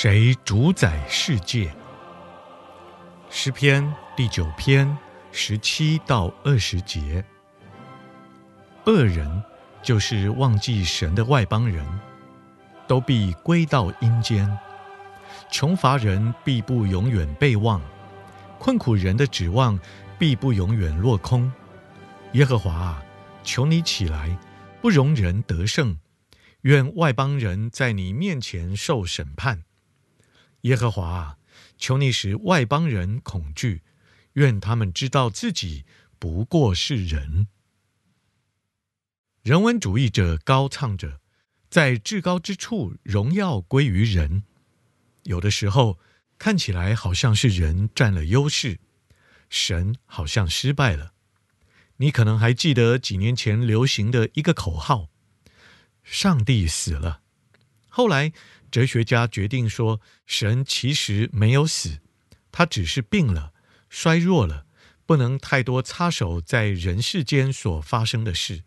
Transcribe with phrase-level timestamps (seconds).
[0.00, 1.74] 谁主宰世界？
[3.28, 4.96] 诗篇第九篇
[5.32, 7.24] 十七到二十节。
[8.86, 9.42] 恶人
[9.82, 11.84] 就是忘记神的外邦人，
[12.86, 14.46] 都必归到阴间；
[15.50, 17.82] 穷乏人必不永远被忘，
[18.60, 19.76] 困苦人的指望
[20.16, 21.52] 必不永远落空。
[22.34, 23.02] 耶和华啊，
[23.42, 24.38] 求你起来，
[24.80, 25.98] 不容人得胜，
[26.60, 29.64] 愿外邦人在你面前受审判。
[30.68, 31.38] 耶和华，
[31.78, 33.82] 求你使外邦人恐惧，
[34.34, 35.86] 愿他们知道自己
[36.18, 37.48] 不过是人。
[39.42, 41.20] 人文主义者高唱着，
[41.70, 44.42] 在至高之处荣耀归于人。
[45.22, 45.98] 有的时候
[46.36, 48.78] 看起来好像是人占了优势，
[49.48, 51.14] 神好像失败了。
[51.96, 55.08] 你可能还记得几年前流行的一个口号
[56.04, 57.22] ：“上帝死了。”
[57.88, 58.32] 后来，
[58.70, 61.98] 哲学家决定说，神其实没有死，
[62.52, 63.52] 他只是病了、
[63.88, 64.66] 衰弱了，
[65.06, 68.62] 不能太多插手在人世间所发生的事。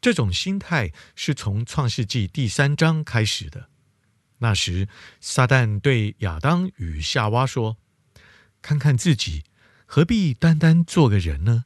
[0.00, 3.68] 这种心态是从创世纪第三章开始的。
[4.38, 4.88] 那时，
[5.20, 7.78] 撒旦对亚当与夏娃说
[8.60, 9.44] ：“看看自己，
[9.86, 11.64] 何必单单做个人呢？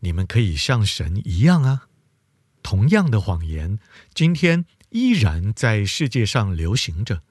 [0.00, 1.88] 你们可以像神一样啊！”
[2.64, 3.78] 同样的谎言，
[4.12, 4.64] 今天。
[4.90, 7.22] 依然在世界上流行着。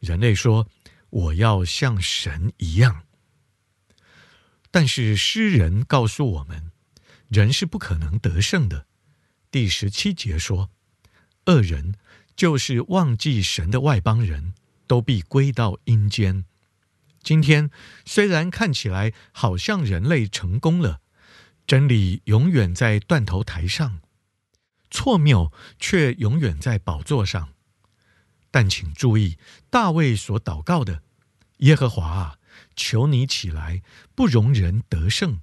[0.00, 0.68] 人类说
[1.10, 3.04] ：“我要像神一样。”
[4.70, 6.70] 但是诗人告诉我们，
[7.28, 8.86] 人是不可能得胜的。
[9.50, 10.70] 第十七节说
[11.46, 11.94] ：“恶人
[12.36, 14.52] 就是忘记神的外邦人，
[14.86, 16.44] 都必归到阴间。”
[17.20, 17.70] 今天
[18.04, 21.00] 虽然看起来好像人类成功了，
[21.66, 24.00] 真理永远在断头台上。
[24.90, 27.50] 错谬却永远在宝座上，
[28.50, 29.36] 但请注意，
[29.68, 31.02] 大卫所祷告的
[31.58, 32.38] ：“耶和华啊，
[32.74, 33.82] 求你起来，
[34.14, 35.40] 不容人得胜；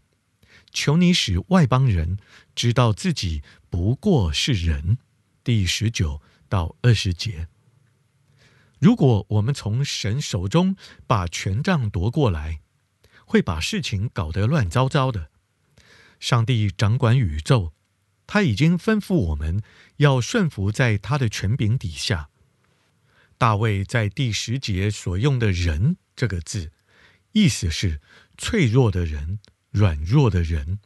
[0.72, 2.18] 求你使外邦人
[2.56, 4.98] 知道自己不过是人。”
[5.44, 7.48] 第十九到二十节。
[8.80, 10.76] 如果我们从神手中
[11.06, 12.62] 把权杖夺过来，
[13.28, 15.30] 会把事情搞得乱糟糟的。
[16.20, 17.75] 上帝掌管宇宙。
[18.28, 19.62] 他已经吩咐我们
[19.98, 22.30] 要顺服在他的权柄底下。
[23.38, 26.72] 大卫在第十节所用的“人”这个字，
[27.34, 28.00] 意思是
[28.38, 29.40] 脆弱的人、
[29.72, 30.80] 软弱的人。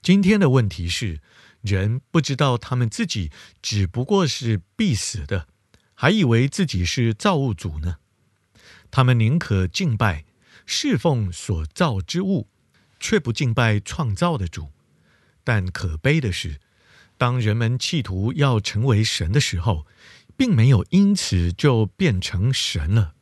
[0.00, 1.20] 今天的问题是，
[1.62, 5.48] 人不知道他们自己只不过是必死的，
[5.94, 7.96] 还以为自己是造物主呢。
[8.90, 10.24] 他们宁可敬拜、
[10.64, 12.48] 侍奉所造之物，
[13.00, 14.70] 却不敬拜创造的主。
[15.44, 16.58] 但可悲的是，
[17.16, 19.86] 当人们企图要成为神的时候，
[20.36, 23.14] 并没有因此就变成神了。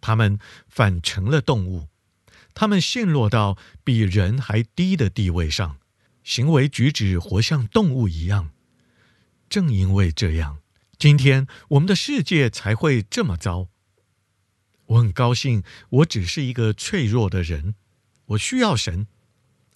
[0.00, 1.88] 他们反成了动物，
[2.54, 5.78] 他们陷落到比人还低的地位上，
[6.22, 8.50] 行为举止活像动物一样。
[9.48, 10.58] 正因为这样，
[10.98, 13.68] 今天我们的世界才会这么糟。
[14.86, 17.74] 我很高兴，我只是一个脆弱的人，
[18.26, 19.06] 我需要神。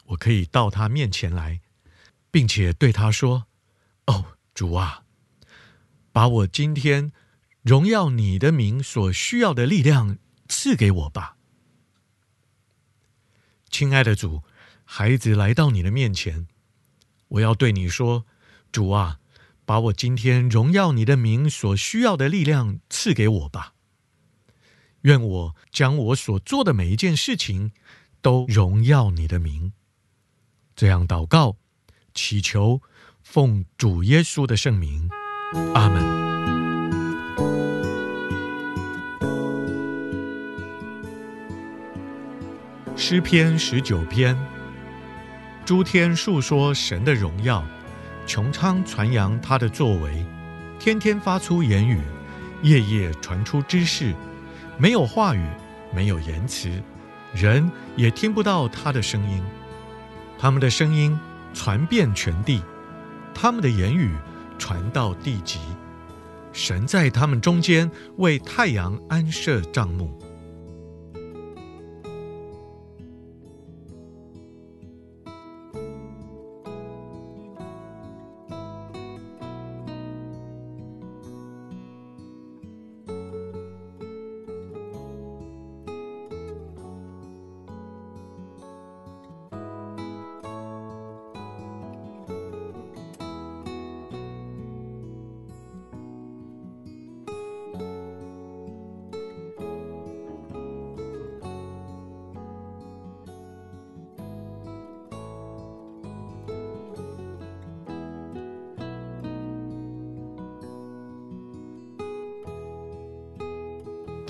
[0.09, 1.61] 我可以到他面前来，
[2.31, 3.47] 并且对他说
[4.07, 5.05] ：“哦，主啊，
[6.13, 7.13] 把我今天
[7.63, 10.19] 荣耀你的名所需要的力量
[10.49, 11.37] 赐给我吧。”
[13.71, 14.43] 亲爱的主，
[14.85, 16.49] 孩子来到你的面前，
[17.29, 18.25] 我要对你说
[18.73, 19.21] ：“主啊，
[19.67, 23.75] 把我今天荣耀你的名所需要的力量赐给我吧。
[25.03, 27.73] 愿我将我所做的每一件事情
[28.23, 29.75] 都荣耀你的名。”
[30.79, 31.57] 这样祷告、
[32.15, 32.81] 祈求，
[33.25, 35.11] 奉主耶稣的圣名，
[35.75, 36.01] 阿门。
[42.97, 44.39] 诗篇十九篇，
[45.65, 47.67] 诸天述说神的荣耀，
[48.25, 50.25] 穹苍传扬他的作为，
[50.79, 52.01] 天天发出言语，
[52.63, 54.15] 夜夜传出知识。
[54.79, 55.45] 没有话语，
[55.93, 56.71] 没有言辞，
[57.35, 59.43] 人也听不到他的声音。
[60.39, 61.19] 他们的声音
[61.53, 62.63] 传遍全地，
[63.35, 64.15] 他们的言语
[64.57, 65.59] 传到地极。
[66.53, 70.11] 神在他们中间为太阳安设帐幕。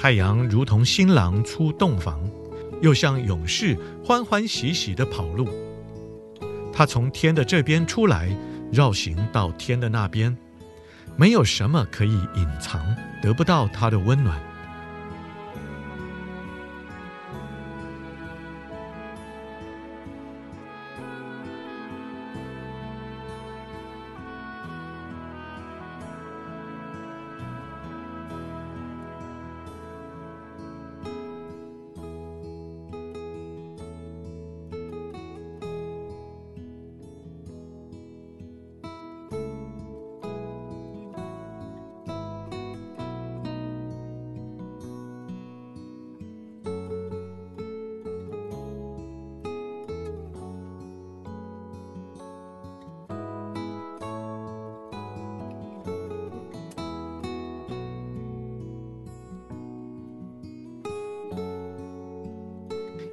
[0.01, 2.21] 太阳如同新郎出洞房，
[2.81, 5.49] 又像勇士欢欢喜喜地跑路。
[6.73, 8.31] 他从天的这边出来，
[8.71, 10.39] 绕行到天的那边，
[11.17, 12.81] 没有什么可以隐藏，
[13.21, 14.41] 得不到他的温暖。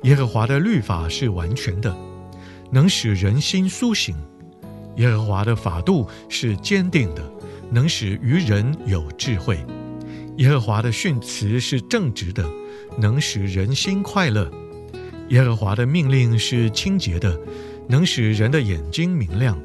[0.06, 1.96] 耶和华的律法是完全的，
[2.70, 4.14] 能使人心苏醒；
[4.98, 7.24] 耶和华的法度是坚定的，
[7.72, 9.56] 能使愚人有智慧；
[10.38, 12.48] 耶和华的训词是正直的，
[13.00, 14.46] 能使人心快乐；
[15.30, 17.36] 耶和华的命令是清洁的，
[17.90, 19.56] 能使人的眼睛明亮；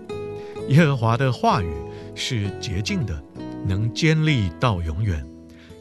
[0.68, 1.70] 耶和华的话语
[2.14, 3.22] 是洁净的，
[3.66, 5.18] 能坚立到永远；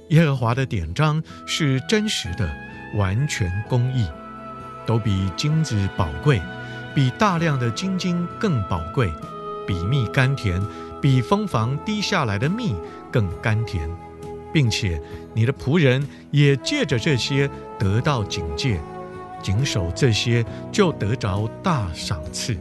[0.10, 2.54] 耶和华的典章是真实的，
[2.98, 4.06] 完全公义。
[4.90, 6.42] 都比金子宝贵，
[6.96, 9.14] 比大量的金金更宝贵，
[9.68, 10.60] 比蜜甘甜，
[11.00, 12.74] 比蜂房滴下来的蜜
[13.12, 13.88] 更甘甜，
[14.52, 15.00] 并且
[15.36, 17.48] 你的仆人也借着这些
[17.78, 18.82] 得到警戒，
[19.44, 22.58] 谨守这些就得着大赏赐。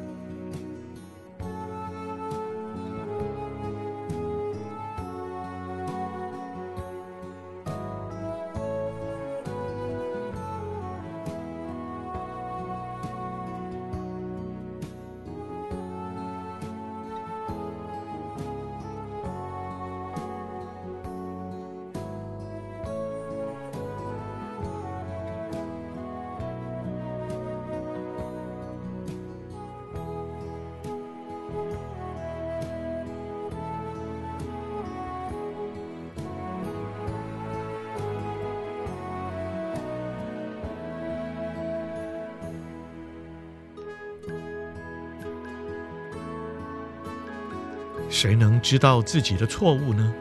[48.09, 50.13] 谁能知道自己的错误呢？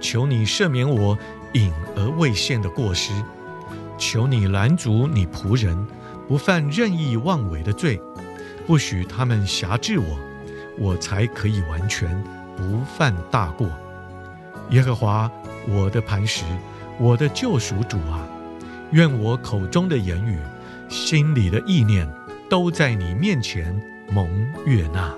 [0.00, 1.18] 求你赦免我
[1.52, 3.12] 隐而未现的过失，
[3.98, 5.86] 求你拦阻你仆人
[6.26, 8.00] 不犯任意妄为的罪，
[8.66, 10.18] 不许他们辖制我，
[10.78, 12.22] 我才可以完全
[12.56, 13.68] 不犯大过。
[14.70, 15.30] 耶和华，
[15.68, 16.44] 我的磐石，
[16.98, 18.26] 我的救赎主啊，
[18.92, 20.38] 愿我口中的言语、
[20.88, 22.08] 心里的意念，
[22.48, 23.78] 都在你面前
[24.10, 24.26] 蒙
[24.64, 25.14] 悦纳。